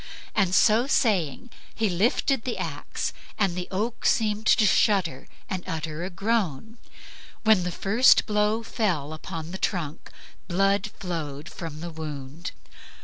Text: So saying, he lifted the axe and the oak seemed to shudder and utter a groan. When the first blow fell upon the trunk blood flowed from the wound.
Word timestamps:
So 0.49 0.87
saying, 0.87 1.51
he 1.75 1.87
lifted 1.87 2.43
the 2.43 2.57
axe 2.57 3.13
and 3.37 3.53
the 3.53 3.67
oak 3.69 4.03
seemed 4.07 4.47
to 4.47 4.65
shudder 4.65 5.27
and 5.47 5.63
utter 5.67 6.03
a 6.03 6.09
groan. 6.09 6.79
When 7.43 7.61
the 7.63 7.71
first 7.71 8.25
blow 8.25 8.63
fell 8.63 9.13
upon 9.13 9.51
the 9.51 9.59
trunk 9.59 10.09
blood 10.47 10.89
flowed 10.99 11.47
from 11.49 11.81
the 11.81 11.91
wound. 11.91 12.49